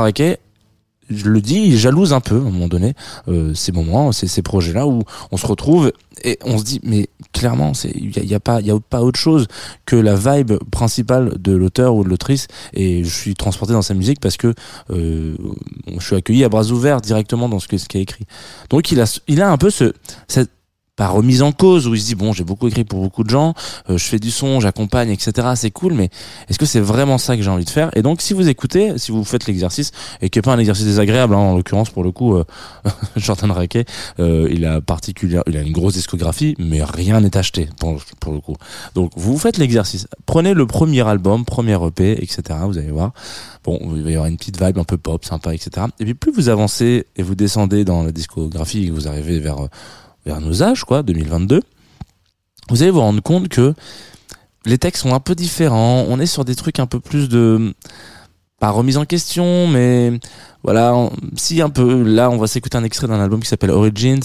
Je 1.13 1.27
le 1.27 1.41
dis, 1.41 1.55
il 1.55 1.77
jalouse 1.77 2.13
un 2.13 2.21
peu 2.21 2.35
à 2.35 2.39
un 2.39 2.51
moment 2.51 2.69
donné 2.69 2.93
euh, 3.27 3.53
ces 3.53 3.73
moments, 3.73 4.13
ces, 4.13 4.27
ces 4.27 4.41
projets-là 4.41 4.87
où 4.87 5.03
on 5.31 5.37
se 5.37 5.45
retrouve 5.45 5.91
et 6.23 6.39
on 6.45 6.57
se 6.57 6.63
dit 6.63 6.79
mais 6.83 7.09
clairement 7.33 7.73
c'est 7.73 7.91
il 7.95 8.15
y 8.15 8.19
a, 8.19 8.23
y 8.23 8.33
a 8.33 8.39
pas 8.39 8.61
y 8.61 8.71
a 8.71 8.79
pas 8.79 9.01
autre 9.01 9.19
chose 9.19 9.47
que 9.85 9.95
la 9.95 10.15
vibe 10.15 10.53
principale 10.71 11.33
de 11.39 11.53
l'auteur 11.53 11.95
ou 11.95 12.03
de 12.03 12.09
l'autrice 12.09 12.47
et 12.73 13.03
je 13.03 13.09
suis 13.09 13.33
transporté 13.33 13.73
dans 13.73 13.81
sa 13.81 13.93
musique 13.93 14.19
parce 14.19 14.37
que 14.37 14.53
euh, 14.91 15.35
je 15.97 16.05
suis 16.05 16.15
accueilli 16.15 16.43
à 16.43 16.49
bras 16.49 16.65
ouverts 16.67 17.01
directement 17.01 17.49
dans 17.49 17.59
ce 17.59 17.67
que 17.67 17.77
ce 17.77 17.87
qu'il 17.87 17.99
a 17.99 18.03
écrit. 18.03 18.25
Donc 18.69 18.91
il 18.91 19.01
a 19.01 19.19
il 19.27 19.41
a 19.41 19.51
un 19.51 19.57
peu 19.57 19.69
ce 19.69 19.93
cette 20.27 20.51
remise 21.07 21.41
en 21.41 21.51
cause 21.51 21.87
où 21.87 21.95
il 21.95 22.01
se 22.01 22.07
dit 22.07 22.15
bon 22.15 22.33
j'ai 22.33 22.43
beaucoup 22.43 22.67
écrit 22.67 22.83
pour 22.83 23.01
beaucoup 23.01 23.23
de 23.23 23.29
gens 23.29 23.53
euh, 23.89 23.97
je 23.97 24.03
fais 24.05 24.19
du 24.19 24.31
son 24.31 24.59
j'accompagne 24.59 25.09
etc 25.09 25.49
c'est 25.55 25.71
cool 25.71 25.93
mais 25.93 26.09
est-ce 26.49 26.59
que 26.59 26.65
c'est 26.65 26.79
vraiment 26.79 27.17
ça 27.17 27.35
que 27.35 27.43
j'ai 27.43 27.49
envie 27.49 27.65
de 27.65 27.69
faire? 27.69 27.89
Et 27.95 28.01
donc 28.01 28.21
si 28.21 28.33
vous 28.33 28.47
écoutez 28.47 28.97
si 28.97 29.11
vous 29.11 29.23
faites 29.23 29.47
l'exercice 29.47 29.91
et 30.21 30.29
qui 30.29 30.41
pas 30.41 30.53
un 30.53 30.59
exercice 30.59 30.85
désagréable 30.85 31.33
hein, 31.33 31.39
en 31.39 31.55
l'occurrence 31.55 31.89
pour 31.89 32.03
le 32.03 32.11
coup 32.11 32.35
euh, 32.35 32.43
Jordan 33.15 33.51
Raquet 33.51 33.85
euh, 34.19 34.47
il 34.51 34.65
a 34.65 34.81
particulière 34.81 35.43
il 35.47 35.57
a 35.57 35.61
une 35.61 35.71
grosse 35.71 35.93
discographie 35.93 36.55
mais 36.59 36.83
rien 36.83 37.21
n'est 37.21 37.37
acheté 37.37 37.69
pour, 37.79 38.31
le 38.31 38.39
coup. 38.39 38.55
Donc 38.95 39.11
vous 39.15 39.37
faites 39.37 39.57
l'exercice. 39.57 40.07
Prenez 40.25 40.53
le 40.53 40.65
premier 40.65 41.07
album 41.07 41.45
premier 41.45 41.77
EP 41.85 42.23
etc 42.23 42.59
vous 42.65 42.77
allez 42.77 42.91
voir. 42.91 43.11
Bon 43.63 43.79
il 43.95 44.03
va 44.03 44.09
y 44.09 44.13
avoir 44.13 44.27
une 44.27 44.37
petite 44.37 44.61
vibe 44.61 44.77
un 44.77 44.83
peu 44.83 44.97
pop 44.97 45.23
sympa 45.23 45.53
etc 45.53 45.87
et 45.99 46.05
puis 46.05 46.13
plus 46.13 46.31
vous 46.31 46.49
avancez 46.49 47.05
et 47.15 47.23
vous 47.23 47.35
descendez 47.35 47.85
dans 47.85 48.03
la 48.03 48.11
discographie 48.11 48.89
vous 48.89 49.07
arrivez 49.07 49.39
vers 49.39 49.67
vers 50.25 50.41
nos 50.41 50.63
âges 50.63 50.83
quoi 50.83 51.03
2022 51.03 51.61
vous 52.69 52.81
allez 52.81 52.91
vous 52.91 53.01
rendre 53.01 53.21
compte 53.21 53.47
que 53.47 53.73
les 54.65 54.77
textes 54.77 55.03
sont 55.03 55.13
un 55.13 55.19
peu 55.19 55.35
différents 55.35 56.05
on 56.07 56.19
est 56.19 56.25
sur 56.25 56.45
des 56.45 56.55
trucs 56.55 56.79
un 56.79 56.87
peu 56.87 56.99
plus 56.99 57.29
de 57.29 57.73
pas 58.61 58.69
remise 58.69 58.97
en 58.97 59.05
question, 59.05 59.67
mais 59.67 60.19
voilà, 60.63 61.09
si 61.35 61.63
un 61.63 61.71
peu. 61.71 62.03
Là, 62.03 62.29
on 62.29 62.37
va 62.37 62.45
s'écouter 62.45 62.77
un 62.77 62.83
extrait 62.83 63.07
d'un 63.07 63.19
album 63.19 63.39
qui 63.39 63.47
s'appelle 63.47 63.71
Origins, 63.71 64.21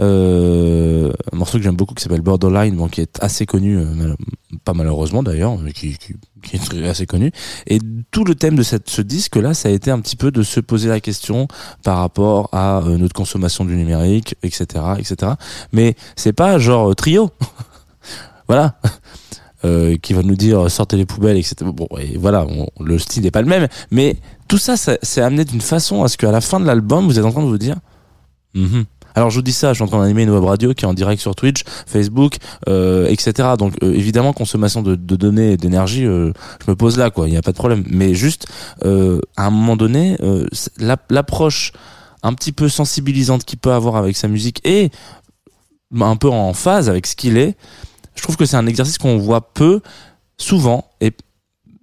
euh, 0.00 1.12
un 1.30 1.36
morceau 1.36 1.58
que 1.58 1.64
j'aime 1.64 1.76
beaucoup 1.76 1.92
qui 1.92 2.02
s'appelle 2.02 2.22
Borderline, 2.22 2.76
bon, 2.76 2.88
qui 2.88 3.02
est 3.02 3.22
assez 3.22 3.44
connu, 3.44 3.76
euh, 3.76 4.14
pas 4.64 4.74
malheureusement 4.74 5.22
d'ailleurs, 5.22 5.58
mais 5.58 5.72
qui, 5.72 5.96
qui, 5.98 6.56
est 6.56 6.88
assez 6.88 7.06
connu. 7.06 7.32
Et 7.66 7.78
tout 8.10 8.24
le 8.24 8.34
thème 8.34 8.56
de 8.56 8.62
cette, 8.62 8.88
ce 8.88 9.02
disque-là, 9.02 9.54
ça 9.54 9.68
a 9.68 9.72
été 9.72 9.90
un 9.90 10.00
petit 10.00 10.16
peu 10.16 10.30
de 10.30 10.42
se 10.42 10.60
poser 10.60 10.88
la 10.88 11.00
question 11.00 11.48
par 11.82 11.98
rapport 11.98 12.48
à 12.52 12.78
euh, 12.78 12.96
notre 12.96 13.14
consommation 13.14 13.64
du 13.64 13.76
numérique, 13.76 14.36
etc., 14.42 14.84
etc. 14.98 15.32
Mais 15.72 15.94
c'est 16.16 16.32
pas 16.32 16.58
genre 16.58 16.90
euh, 16.90 16.94
trio, 16.94 17.30
voilà 18.48 18.76
euh, 19.64 19.96
qui 19.96 20.12
va 20.12 20.22
nous 20.22 20.36
dire 20.36 20.70
sortez 20.70 20.96
les 20.96 21.06
poubelles, 21.06 21.38
etc. 21.38 21.56
Bon, 21.64 21.88
et 21.98 22.18
voilà, 22.18 22.46
le 22.80 22.98
style 22.98 23.22
n'est 23.22 23.30
pas 23.30 23.42
le 23.42 23.48
même, 23.48 23.68
mais 23.90 24.16
tout 24.46 24.58
ça, 24.58 24.76
c'est 24.76 25.22
amené 25.22 25.44
d'une 25.44 25.60
façon 25.60 26.02
à 26.02 26.08
ce 26.08 26.16
qu'à 26.18 26.30
la 26.30 26.40
fin 26.40 26.60
de 26.60 26.66
l'album, 26.66 27.06
vous 27.06 27.18
êtes 27.18 27.24
en 27.24 27.32
train 27.32 27.42
de 27.42 27.48
vous 27.48 27.58
dire. 27.58 27.76
Mhm. 28.54 28.84
Alors 29.14 29.30
je 29.30 29.36
vous 29.36 29.42
dis 29.42 29.52
ça, 29.52 29.72
je 29.72 29.74
suis 29.74 29.84
en 29.84 29.86
train 29.86 30.00
d'animer 30.00 30.24
une 30.24 30.30
web 30.30 30.44
radio 30.44 30.74
qui 30.74 30.84
est 30.84 30.88
en 30.88 30.94
direct 30.94 31.20
sur 31.20 31.34
Twitch, 31.34 31.64
Facebook, 31.86 32.36
euh, 32.68 33.06
etc. 33.06 33.50
Donc 33.58 33.74
euh, 33.82 33.92
évidemment 33.92 34.32
consommation 34.32 34.82
de, 34.82 34.94
données 34.94 35.52
et 35.52 35.56
d'énergie, 35.56 36.04
euh, 36.04 36.32
je 36.64 36.70
me 36.70 36.76
pose 36.76 36.98
là 36.98 37.10
quoi, 37.10 37.28
il 37.28 37.30
n'y 37.30 37.36
a 37.36 37.42
pas 37.42 37.52
de 37.52 37.56
problème. 37.56 37.84
Mais 37.88 38.14
juste 38.14 38.46
à 38.82 39.46
un 39.46 39.50
moment 39.50 39.76
donné, 39.76 40.18
l'approche 41.10 41.72
un 42.22 42.32
petit 42.32 42.52
peu 42.52 42.68
sensibilisante 42.68 43.44
qu'il 43.44 43.58
peut 43.58 43.72
avoir 43.72 43.96
avec 43.96 44.16
sa 44.16 44.28
musique 44.28 44.60
et 44.66 44.90
bah, 45.90 46.06
un 46.06 46.16
peu 46.16 46.28
en 46.28 46.52
phase 46.54 46.88
avec 46.88 47.06
ce 47.06 47.14
qu'il 47.14 47.36
est, 47.36 47.56
je 48.14 48.22
trouve 48.22 48.36
que 48.36 48.46
c'est 48.46 48.56
un 48.56 48.66
exercice 48.66 48.98
qu'on 48.98 49.18
voit 49.18 49.52
peu, 49.52 49.80
souvent, 50.38 50.90
et 51.00 51.12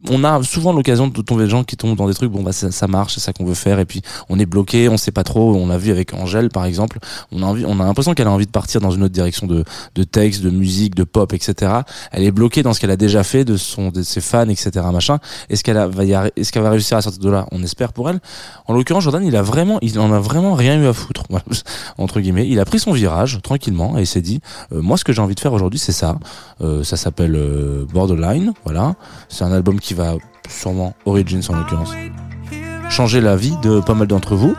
on 0.10 0.24
a 0.24 0.41
souvent 0.43 0.74
l'occasion 0.74 1.08
de 1.08 1.22
tomber 1.22 1.43
des 1.43 1.50
gens 1.50 1.63
qui 1.63 1.77
tombent 1.77 1.96
dans 1.96 2.08
des 2.08 2.13
trucs 2.13 2.31
bon 2.31 2.41
bah 2.41 2.51
ça, 2.53 2.88
marche 2.88 3.15
c'est 3.15 3.20
ça 3.20 3.34
qu'on 3.34 3.46
veut 3.46 3.53
faire 3.53 3.79
et 3.79 3.86
puis 3.86 4.01
on 4.29 4.39
est 4.39 4.46
bloqué 4.46 4.89
on 4.89 4.98
sait 4.98 5.12
pas 5.12 5.24
trop 5.24 5.55
on 5.55 5.67
l'a 5.67 5.77
vu 5.77 5.91
avec 5.91 6.13
Angèle 6.13 6.50
par 6.50 6.65
exemple. 6.65 7.00
On 7.31 7.43
a 7.43 7.46
envie 7.46 7.65
on 7.65 7.79
a 7.79 7.86
l'impression 7.86 8.13
qu'elle 8.13 8.27
a 8.27 8.31
envie 8.31 8.46
de 8.46 8.51
partir 8.51 8.81
dans 8.81 8.91
une 8.91 9.03
autre 9.03 9.13
direction 9.13 9.48
de 9.48 9.63
de 9.96 10.03
texte 10.03 10.41
de 10.41 10.50
musique 10.50 10.96
de 10.96 11.03
pop 11.03 11.34
etc 11.34 11.72
elle 12.12 12.24
est 12.24 12.31
bloquée 12.31 12.63
dans 12.63 12.74
ce 12.74 12.79
qu'elle 12.79 12.91
a 12.91 12.98
déjà 12.98 13.24
fait 13.24 13.46
de 13.46 13.58
son 13.58 13.89
de 13.89 14.03
ses 14.03 14.22
fans 14.22 14.50
etc 14.50 14.72
machin. 14.91 15.20
Est-ce 15.50 15.63
qu'elle 15.63 15.77
va 15.77 16.03
y 16.03 16.13
est-ce 16.36 16.51
qu'elle 16.51 16.63
va 16.63 16.70
réussir 16.70 16.98
à 16.98 17.01
sortir 17.01 17.22
de 17.22 17.29
là? 17.29 17.46
On 17.51 17.63
espère 17.63 17.93
pour 17.93 18.10
elle. 18.10 18.20
En 18.67 18.74
l'occurrence 18.74 19.03
Jordan 19.03 19.24
il 19.25 19.36
a 19.36 19.41
vraiment 19.41 19.79
il 19.81 20.00
en 20.00 20.12
a 20.12 20.20
vraiment 20.20 20.53
rien 20.53 20.81
eu 20.81 20.88
à 20.88 20.93
foutre 20.93 21.24
entre 21.98 22.20
guillemets. 22.20 22.48
Il 22.48 22.60
a 22.60 22.65
pris 22.65 22.79
son 22.79 22.91
virage 22.91 23.39
tranquillement 23.41 23.98
et 23.98 24.05
s'est 24.05 24.22
dit 24.22 24.41
euh, 24.72 24.81
moi 24.81 24.98
ce 24.98 25.03
que 25.03 25.13
j'ai 25.13 25.22
envie 25.22 25.36
de 25.36 25.39
faire 25.39 25.53
aujourd'hui 25.53 25.79
c'est 25.79 25.91
ça. 25.91 26.17
Euh, 26.62 26.84
ça 26.84 26.98
s'appelle 26.98 27.36
euh, 27.36 27.86
Borderline 27.91 28.53
voilà. 28.63 28.96
C'est 29.29 29.43
un 29.43 29.51
album 29.51 29.79
qui 29.79 29.90
va 29.93 30.15
sûrement 30.50 30.95
Origins 31.05 31.41
en 31.50 31.55
l'occurrence. 31.55 31.91
Changer 32.89 33.21
la 33.21 33.36
vie 33.36 33.55
de 33.62 33.79
pas 33.79 33.93
mal 33.93 34.07
d'entre 34.07 34.36
vous. 34.36 34.55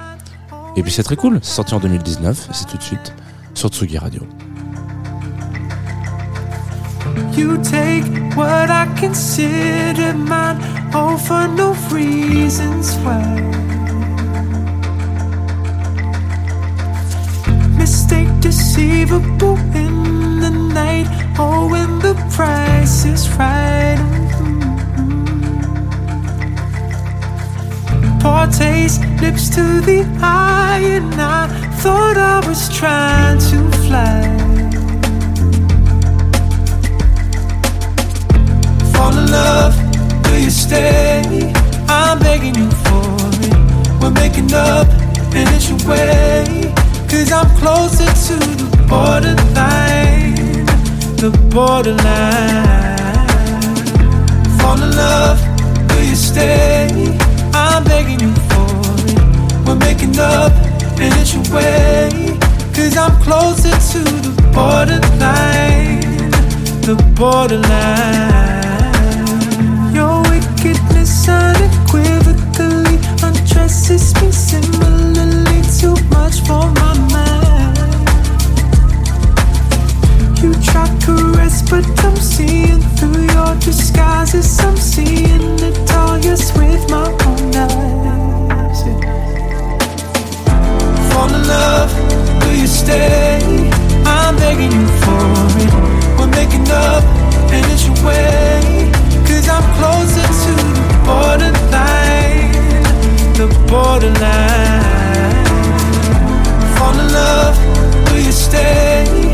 Et 0.77 0.83
puis 0.83 0.91
c'est 0.91 1.03
très 1.03 1.17
cool. 1.17 1.39
C'est 1.43 1.55
sorti 1.55 1.75
en 1.75 1.81
2019 1.81 2.49
c'est 2.53 2.67
tout 2.67 2.77
de 2.77 2.83
suite 2.83 3.15
sur 3.55 3.69
Tsugi 3.69 3.99
Radio. 3.99 4.23
You 7.37 7.57
take 7.59 8.05
what 8.37 8.71
I 8.71 8.87
consider 8.99 10.15
mine, 10.15 10.59
all 10.95 11.19
for 11.19 11.49
no 11.49 11.75
reasons 11.91 12.97
why. 13.05 13.23
Mistake 17.77 18.29
deceivable 18.41 19.59
in 19.75 20.41
the 20.41 20.51
night, 20.51 21.07
oh, 21.39 21.69
when 21.69 21.99
the 22.01 22.15
price 22.31 23.05
is 23.05 23.29
right. 23.39 24.22
Taste, 28.47 29.01
lips 29.21 29.49
to 29.51 29.81
the 29.81 30.05
eye, 30.21 30.83
and 30.85 31.15
I 31.15 31.47
thought 31.83 32.17
I 32.17 32.47
was 32.49 32.69
trying 32.77 33.39
to 33.39 33.59
fly. 33.87 34.43
fall 39.03 39.19
in 39.19 39.31
love? 39.31 39.75
Do 40.25 40.41
you 40.41 40.51
stay? 40.51 41.53
I'm 41.89 42.19
begging 42.19 42.55
you 42.55 42.71
for 42.85 43.05
it. 43.43 43.55
We're 44.01 44.11
making 44.11 44.53
up, 44.55 44.89
and 45.35 45.49
it's 45.55 45.69
your 45.69 45.79
way. 45.89 46.73
Cause 47.11 47.31
I'm 47.33 47.51
closer 47.59 48.11
to 48.27 48.37
the 48.61 48.69
borderline. 48.89 50.67
The 51.23 51.31
borderline. 51.53 52.99
Fall 54.59 54.83
in 54.83 54.91
love? 54.97 55.41
Do 55.89 56.07
you 56.07 56.17
stay? 56.17 57.12
I'm 57.83 57.89
begging 57.89 58.21
you 58.21 58.33
for 58.51 58.67
it. 59.11 59.67
We're 59.67 59.75
making 59.75 60.17
up, 60.19 60.53
and 61.01 61.13
it's 61.21 61.35
your 61.35 61.43
way. 61.55 62.39
Cause 62.75 62.97
I'm 62.97 63.21
closer 63.23 63.71
to 63.71 64.05
the 64.23 64.51
borderline 64.55 66.03
the 66.83 66.97
borderline. 67.17 67.63
Your 69.95 70.23
wickedness 70.31 71.29
unequivocally 71.29 72.99
undresses 73.23 74.15
me 74.21 74.31
similarly 74.33 75.63
too 75.79 75.97
much 76.11 76.41
for 76.47 76.71
my 76.73 76.82
but 81.73 82.05
I'm 82.05 82.17
seeing 82.17 82.81
through 82.99 83.25
your 83.37 83.55
disguises. 83.57 84.61
I'm 84.61 84.77
seeing 84.77 85.59
it 85.69 85.91
all, 85.97 86.19
yes, 86.19 86.53
with 86.59 86.85
my 86.91 87.09
own 87.29 87.57
eyes. 87.67 88.81
Fall 91.11 91.33
in 91.39 91.43
love, 91.49 91.91
do 92.43 92.51
you 92.61 92.67
stay? 92.67 93.41
I'm 94.05 94.37
begging 94.37 94.73
you 94.81 94.89
for 95.03 95.25
it. 95.65 95.73
We're 96.19 96.33
making 96.41 96.69
up, 96.71 97.05
and 97.55 97.65
it's 97.73 97.87
your 97.89 97.99
way. 98.07 98.93
Cause 99.27 99.49
I'm 99.49 99.67
closer 99.79 100.29
to 100.45 100.53
the 100.77 100.87
borderline. 101.09 102.53
The 103.41 103.49
borderline. 103.71 104.85
Fall 106.77 106.97
in 107.03 107.09
love, 107.19 107.57
do 108.09 108.15
you 108.23 108.33
stay? 108.33 109.32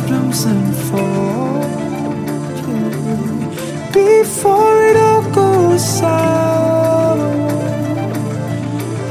Problems 0.00 0.44
unfold 0.44 1.64
before 3.94 4.76
it 4.88 4.96
all 4.96 5.22
goes 5.32 5.82
sour. 5.98 7.18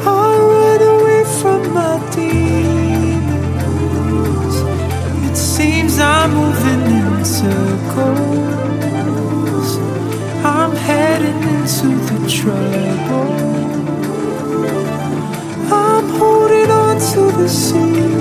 I 0.06 0.30
run 0.52 0.82
away 0.96 1.24
from 1.40 1.62
my 1.74 1.96
demons. 2.14 3.46
It 5.28 5.36
seems 5.36 5.94
I'm 5.98 6.30
moving 6.40 6.84
in 7.00 7.26
circles. 7.26 8.50
I'm 10.56 10.74
heading 10.88 11.42
into 11.56 11.90
the 12.10 12.20
trouble. 12.38 13.34
I'm 15.74 16.08
holding 16.20 16.70
on 16.70 16.96
to 17.12 17.22
the 17.40 17.50
secrets, 17.50 18.15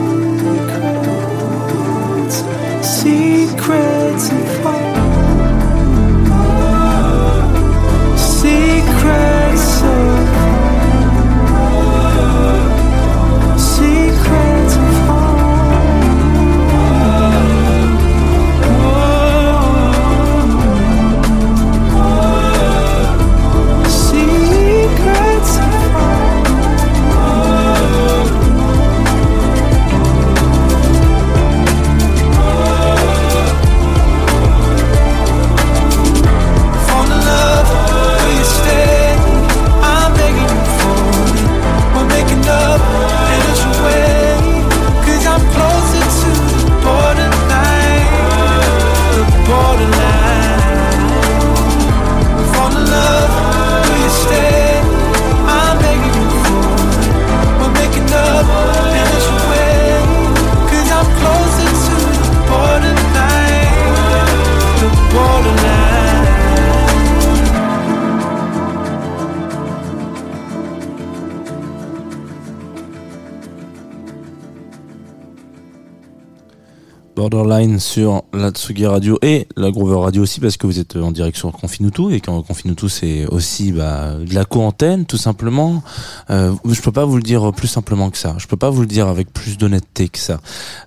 Sur 77.78 78.24
la 78.32 78.50
Tsugi 78.50 78.86
Radio 78.86 79.18
et 79.22 79.48
la 79.56 79.70
Groover 79.70 80.00
Radio 80.00 80.22
aussi 80.22 80.40
parce 80.40 80.56
que 80.56 80.66
vous 80.66 80.78
êtes 80.78 80.96
en 80.96 81.10
direction 81.10 81.50
Confinutu 81.50 82.14
et 82.14 82.20
quand 82.20 82.40
Confinutu 82.42 82.88
c'est 82.88 83.26
aussi 83.26 83.72
bah, 83.72 84.14
de 84.14 84.34
la 84.34 84.44
co-antenne 84.44 85.06
tout 85.06 85.16
simplement. 85.16 85.82
Euh, 86.30 86.52
je 86.68 86.80
peux 86.80 86.92
pas 86.92 87.04
vous 87.04 87.16
le 87.16 87.22
dire 87.22 87.52
plus 87.52 87.68
simplement 87.68 88.10
que 88.10 88.18
ça. 88.18 88.34
Je 88.38 88.46
peux 88.46 88.56
pas 88.56 88.70
vous 88.70 88.80
le 88.80 88.86
dire 88.86 89.08
avec 89.08 89.32
plus 89.32 89.58
d'honnêteté 89.58 90.08
que 90.08 90.18
ça. 90.18 90.40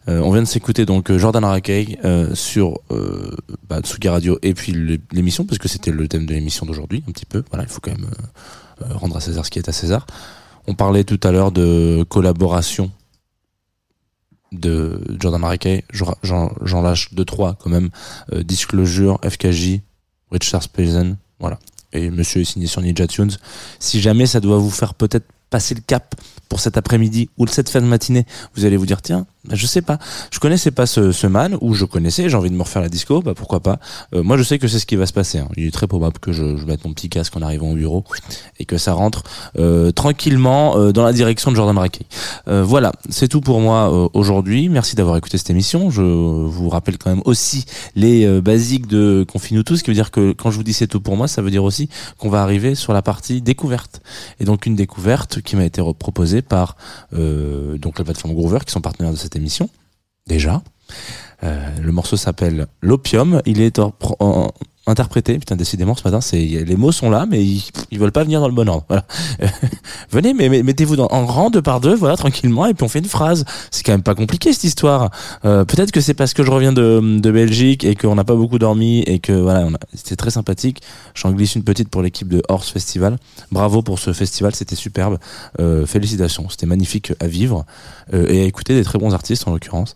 Euh, 0.07 0.21
on 0.21 0.31
vient 0.31 0.41
de 0.41 0.47
s'écouter 0.47 0.85
donc 0.85 1.11
euh, 1.11 1.17
Jordan 1.17 1.43
Rakei 1.45 1.97
euh, 2.05 2.33
sur 2.35 2.79
euh, 2.91 3.31
bah, 3.69 3.81
Tsugi 3.81 4.09
Radio 4.09 4.39
et 4.41 4.53
puis 4.53 4.73
l'émission 5.11 5.45
parce 5.45 5.57
que 5.57 5.67
c'était 5.67 5.91
le 5.91 6.07
thème 6.07 6.25
de 6.25 6.33
l'émission 6.33 6.65
d'aujourd'hui 6.65 7.03
un 7.07 7.11
petit 7.11 7.25
peu. 7.25 7.43
Voilà, 7.51 7.63
il 7.63 7.69
faut 7.69 7.81
quand 7.81 7.91
même 7.91 8.09
rendre 8.95 9.17
à 9.17 9.19
César 9.19 9.45
ce 9.45 9.51
qui 9.51 9.59
est 9.59 9.69
à 9.69 9.71
César. 9.71 10.05
On 10.67 10.73
parlait 10.73 11.03
tout 11.03 11.19
à 11.23 11.31
l'heure 11.31 11.51
de 11.51 12.05
collaboration 12.09 12.91
de 14.51 15.01
Jordan 15.19 15.41
Marekay. 15.41 15.83
J'en- 15.91 16.81
lâche 16.81 17.13
deux 17.13 17.25
trois 17.25 17.55
quand 17.55 17.69
même. 17.69 17.89
Euh, 18.33 18.43
Disclosure, 18.43 19.19
FKJ, 19.23 19.81
Richard 20.31 20.63
Spelzen, 20.63 21.17
voilà. 21.39 21.59
Et 21.93 22.09
Monsieur 22.09 22.41
est 22.41 22.45
signé 22.45 22.67
sur 22.67 22.81
Ninja 22.81 23.07
Tunes. 23.07 23.31
Si 23.79 24.01
jamais 24.01 24.25
ça 24.25 24.39
doit 24.39 24.57
vous 24.57 24.69
faire 24.69 24.93
peut-être 24.93 25.25
passer 25.49 25.73
le 25.75 25.81
cap 25.81 26.15
pour 26.49 26.59
cet 26.59 26.75
après-midi 26.77 27.29
ou 27.37 27.47
cette 27.47 27.69
fin 27.69 27.79
de 27.81 27.85
matinée, 27.85 28.25
vous 28.55 28.65
allez 28.65 28.75
vous 28.77 28.85
dire 28.85 29.01
tiens, 29.01 29.25
je 29.51 29.65
sais 29.67 29.81
pas, 29.81 29.97
je 30.31 30.39
connaissais 30.39 30.71
pas 30.71 30.85
ce, 30.85 31.11
ce 31.11 31.27
man 31.27 31.57
ou 31.61 31.73
je 31.73 31.85
connaissais, 31.85 32.29
j'ai 32.29 32.35
envie 32.37 32.49
de 32.49 32.55
me 32.55 32.61
refaire 32.63 32.81
la 32.81 32.89
disco, 32.89 33.21
bah 33.21 33.33
pourquoi 33.35 33.59
pas. 33.61 33.79
Euh, 34.13 34.23
moi 34.23 34.37
je 34.37 34.43
sais 34.43 34.59
que 34.59 34.67
c'est 34.67 34.79
ce 34.79 34.85
qui 34.85 34.95
va 34.95 35.05
se 35.05 35.13
passer. 35.13 35.39
hein. 35.39 35.47
Il 35.55 35.65
est 35.67 35.71
très 35.71 35.87
probable 35.87 36.19
que 36.19 36.31
je, 36.31 36.57
je 36.57 36.65
mette 36.65 36.83
mon 36.85 36.93
petit 36.93 37.09
casque 37.09 37.35
en 37.37 37.41
arrivant 37.41 37.71
au 37.71 37.75
bureau 37.75 38.03
et 38.59 38.65
que 38.65 38.77
ça 38.77 38.93
rentre 38.93 39.23
euh, 39.57 39.91
tranquillement 39.91 40.77
euh, 40.77 40.91
dans 40.91 41.03
la 41.03 41.13
direction 41.13 41.51
de 41.51 41.55
Jordan 41.55 41.75
Marekay. 41.75 42.05
Euh, 42.47 42.63
voilà, 42.63 42.91
c'est 43.09 43.27
tout 43.27 43.41
pour 43.41 43.59
moi 43.61 43.91
euh, 43.93 44.09
aujourd'hui. 44.13 44.69
Merci 44.69 44.95
d'avoir 44.95 45.17
écouté 45.17 45.37
cette 45.37 45.49
émission. 45.49 45.89
Je 45.89 46.01
vous 46.01 46.69
rappelle 46.69 46.97
quand 46.97 47.09
même 47.09 47.21
aussi 47.25 47.65
les 47.95 48.25
euh, 48.25 48.41
basiques 48.41 48.87
de 48.87 49.25
Confine-nous 49.31 49.63
tous, 49.63 49.77
ce 49.77 49.83
qui 49.83 49.91
veut 49.91 49.95
dire 49.95 50.11
que 50.11 50.33
quand 50.33 50.51
je 50.51 50.57
vous 50.57 50.63
dis 50.63 50.73
c'est 50.73 50.87
tout 50.87 51.01
pour 51.01 51.15
moi, 51.17 51.27
ça 51.27 51.41
veut 51.41 51.51
dire 51.51 51.63
aussi 51.63 51.89
qu'on 52.17 52.29
va 52.29 52.41
arriver 52.41 52.75
sur 52.75 52.93
la 52.93 53.01
partie 53.01 53.41
découverte. 53.41 54.01
Et 54.39 54.45
donc 54.45 54.65
une 54.65 54.75
découverte 54.75 55.41
qui 55.41 55.55
m'a 55.55 55.65
été 55.65 55.81
proposée 55.97 56.41
par 56.41 56.75
donc 57.11 57.97
la 57.99 58.03
plateforme 58.05 58.33
Groover, 58.33 58.59
qui 58.65 58.71
sont 58.71 58.81
partenaires 58.81 59.11
de 59.11 59.17
cette 59.17 59.35
émission 59.37 59.69
déjà. 60.27 60.61
Euh, 61.43 61.69
le 61.81 61.91
morceau 61.91 62.17
s'appelle 62.17 62.67
L'opium. 62.81 63.41
Il 63.45 63.61
est 63.61 63.79
en- 63.79 63.93
en- 64.19 64.51
interprété. 64.89 65.37
Putain, 65.39 65.55
décidément, 65.55 65.95
ce 65.95 66.03
matin, 66.03 66.21
c'est 66.21 66.37
les 66.37 66.75
mots 66.75 66.91
sont 66.91 67.09
là, 67.09 67.25
mais 67.29 67.43
ils, 67.43 67.63
ils 67.91 67.99
veulent 67.99 68.11
pas 68.11 68.23
venir 68.23 68.39
dans 68.39 68.47
le 68.47 68.53
bon 68.53 68.67
ordre. 68.69 68.85
Voilà. 68.87 69.05
Venez, 70.11 70.33
mais, 70.33 70.49
mettez-vous 70.63 70.99
en 70.99 71.25
rang 71.25 71.49
deux 71.49 71.61
par 71.61 71.79
deux, 71.79 71.95
voilà, 71.95 72.15
tranquillement, 72.15 72.65
et 72.65 72.73
puis 72.73 72.83
on 72.83 72.89
fait 72.89 72.99
une 72.99 73.05
phrase. 73.05 73.45
C'est 73.71 73.83
quand 73.83 73.91
même 73.91 74.03
pas 74.03 74.15
compliqué 74.15 74.53
cette 74.53 74.63
histoire. 74.63 75.11
Euh, 75.45 75.65
Peut-être 75.65 75.91
que 75.91 76.01
c'est 76.01 76.13
parce 76.13 76.33
que 76.33 76.43
je 76.43 76.51
reviens 76.51 76.73
de, 76.73 77.19
de 77.19 77.31
Belgique 77.31 77.83
et 77.83 77.95
qu'on 77.95 78.15
n'a 78.15 78.23
pas 78.23 78.35
beaucoup 78.35 78.59
dormi 78.59 79.01
et 79.01 79.19
que 79.19 79.33
voilà, 79.33 79.67
c'était 79.93 80.15
très 80.15 80.31
sympathique. 80.31 80.81
J'en 81.13 81.31
glisse 81.31 81.55
une 81.55 81.63
petite 81.63 81.89
pour 81.89 82.01
l'équipe 82.01 82.27
de 82.27 82.41
Horse 82.49 82.69
Festival. 82.69 83.17
Bravo 83.51 83.81
pour 83.81 83.99
ce 83.99 84.13
festival, 84.13 84.55
c'était 84.55 84.75
superbe. 84.75 85.17
Euh, 85.59 85.85
félicitations, 85.85 86.49
c'était 86.49 86.65
magnifique 86.65 87.13
à 87.19 87.27
vivre 87.27 87.65
euh, 88.13 88.27
et 88.27 88.41
à 88.41 88.45
écouter 88.45 88.75
des 88.75 88.83
très 88.83 88.99
bons 88.99 89.13
artistes 89.13 89.47
en 89.47 89.51
l'occurrence. 89.51 89.95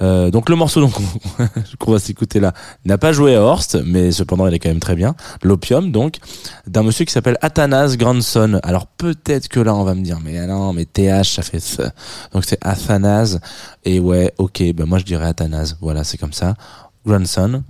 Euh, 0.00 0.30
donc 0.30 0.48
le 0.48 0.56
morceau 0.56 0.80
donc 0.80 0.92
qu'on 1.78 1.92
va 1.92 1.98
s'écouter 1.98 2.40
là 2.40 2.52
n'a 2.84 2.98
pas 2.98 3.12
joué 3.12 3.34
à 3.34 3.42
Horst, 3.42 3.78
mais 3.84 4.12
cependant 4.32 4.48
il 4.48 4.54
est 4.54 4.58
quand 4.58 4.70
même 4.70 4.80
très 4.80 4.94
bien. 4.94 5.14
L'opium 5.42 5.92
donc 5.92 6.16
d'un 6.66 6.82
monsieur 6.82 7.04
qui 7.04 7.12
s'appelle 7.12 7.36
Athanas 7.42 7.96
Grandson. 7.96 8.60
Alors 8.62 8.86
peut-être 8.86 9.48
que 9.48 9.60
là 9.60 9.74
on 9.74 9.84
va 9.84 9.94
me 9.94 10.02
dire 10.02 10.18
mais 10.24 10.46
non 10.46 10.72
mais 10.72 10.86
TH 10.86 11.24
ça 11.24 11.42
fait. 11.42 11.62
Donc 12.32 12.44
c'est 12.46 12.58
Athanas 12.62 13.38
et 13.84 14.00
ouais 14.00 14.32
ok 14.38 14.62
ben 14.74 14.86
moi 14.86 14.98
je 14.98 15.04
dirais 15.04 15.26
Athanas. 15.26 15.74
Voilà 15.80 16.04
c'est 16.04 16.16
comme 16.16 16.32
ça. 16.32 16.54
Grandson, 17.06 17.62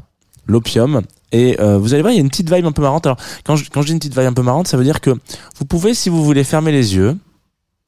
l'opium. 0.47 1.03
Et 1.33 1.59
euh, 1.61 1.79
vous 1.79 1.95
allez 1.95 2.03
voir, 2.03 2.13
il 2.13 2.17
y 2.17 2.19
a 2.19 2.23
une 2.23 2.29
petite 2.29 2.53
vibe 2.53 2.67
un 2.67 2.73
peu 2.73 2.83
marrante. 2.83 3.07
Alors, 3.07 3.17
quand 3.45 3.57
je, 3.57 3.71
quand 3.71 3.81
je 3.81 3.87
dis 3.87 3.93
une 3.95 3.99
petite 3.99 4.15
vibe 4.15 4.27
un 4.27 4.35
peu 4.35 4.43
marrante, 4.43 4.69
ça 4.69 4.77
veut 4.77 4.85
dire 4.85 5.01
que 5.01 5.11
vous 5.57 5.65
pouvez, 5.65 5.95
si 5.95 6.11
vous 6.11 6.23
voulez, 6.23 6.45
fermer 6.45 6.73
les 6.73 6.95
yeux. 6.95 7.17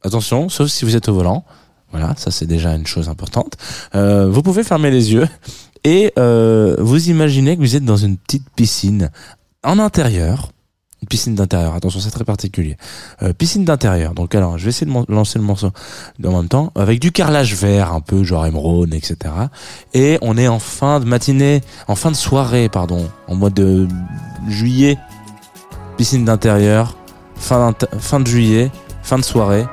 Attention, 0.02 0.48
sauf 0.48 0.68
si 0.68 0.87
vous 0.87 0.96
êtes 0.96 1.10
au 1.10 1.14
volant. 1.14 1.44
Voilà, 1.90 2.14
ça 2.16 2.30
c'est 2.32 2.46
déjà 2.46 2.74
une 2.74 2.87
chose 2.87 3.08
importante. 3.08 3.56
Euh, 3.94 4.28
vous 4.28 4.42
pouvez 4.42 4.64
fermer 4.64 4.90
les 4.90 5.12
yeux 5.12 5.28
et 5.84 6.12
euh, 6.18 6.76
vous 6.78 7.10
imaginez 7.10 7.56
que 7.56 7.60
vous 7.60 7.76
êtes 7.76 7.84
dans 7.84 7.96
une 7.96 8.16
petite 8.16 8.48
piscine 8.56 9.10
en 9.62 9.78
intérieur. 9.78 10.50
Une 11.02 11.08
piscine 11.08 11.34
d'intérieur, 11.34 11.74
attention, 11.74 12.00
c'est 12.00 12.10
très 12.10 12.24
particulier. 12.24 12.78
Euh, 13.22 13.34
piscine 13.34 13.66
d'intérieur. 13.66 14.14
Donc 14.14 14.34
alors, 14.34 14.56
je 14.56 14.64
vais 14.64 14.70
essayer 14.70 14.90
de 14.90 15.12
lancer 15.12 15.38
le 15.38 15.44
morceau 15.44 15.70
en 16.24 16.36
même 16.36 16.48
temps, 16.48 16.72
avec 16.74 16.98
du 16.98 17.12
carrelage 17.12 17.54
vert, 17.54 17.92
un 17.92 18.00
peu 18.00 18.24
genre 18.24 18.46
émeraude, 18.46 18.94
etc. 18.94 19.16
Et 19.92 20.16
on 20.22 20.38
est 20.38 20.48
en 20.48 20.58
fin 20.58 21.00
de 21.00 21.04
matinée, 21.04 21.60
en 21.88 21.94
fin 21.94 22.10
de 22.10 22.16
soirée, 22.16 22.70
pardon, 22.70 23.06
en 23.28 23.34
mois 23.34 23.50
de 23.50 23.86
juillet. 24.48 24.96
Piscine 25.98 26.24
d'intérieur, 26.24 26.96
fin, 27.36 27.74
fin 27.98 28.20
de 28.20 28.26
juillet, 28.26 28.70
fin 29.02 29.18
de 29.18 29.24
soirée, 29.24 29.66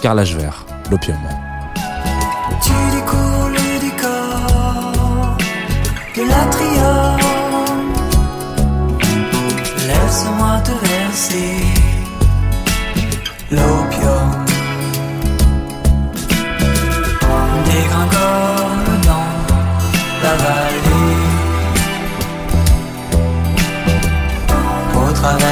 carrelage 0.00 0.34
vert, 0.34 0.64
l'opium. 0.90 1.18
L'atrium. 6.42 7.18
Laisse-moi 9.88 10.52
te 10.66 10.74
verser 10.86 11.54
l'opium. 13.50 14.30
Dégringole 17.66 18.94
dans 19.08 19.30
la 20.22 20.34
vallée. 20.42 21.18
Au 25.00 25.12
travers 25.12 25.51